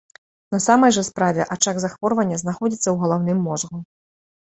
[0.53, 3.77] На самай жа справе ачаг захворвання знаходзіцца ў галаўным мозгу.